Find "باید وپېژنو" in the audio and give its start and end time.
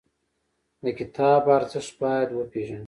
2.01-2.79